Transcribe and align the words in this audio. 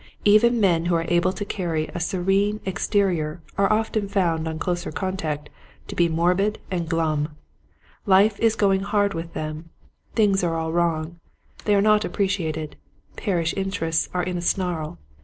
Even 0.25 0.59
men 0.59 0.85
who 0.85 0.95
are 0.95 1.05
able 1.09 1.31
to 1.31 1.45
carry 1.45 1.87
a 1.93 1.99
serene 1.99 2.59
ex 2.65 2.87
terior 2.87 3.37
are 3.55 3.71
often 3.71 4.07
found 4.07 4.47
on 4.47 4.57
closer 4.57 4.91
contact 4.91 5.47
to 5.87 5.95
be 5.95 6.09
morbid 6.09 6.57
and 6.71 6.89
glum. 6.89 7.37
Life 8.07 8.39
is 8.39 8.55
going 8.55 8.81
hard 8.81 9.13
with 9.13 9.33
them. 9.33 9.69
Things 10.15 10.43
are 10.43 10.55
all 10.57 10.71
wrong. 10.71 11.19
They 11.65 11.75
are 11.75 11.83
not 11.83 12.03
appreciated. 12.03 12.77
Parish 13.15 13.53
interests 13.53 14.09
are 14.11 14.23
in 14.23 14.39
a 14.39 14.41
snarl. 14.41 14.97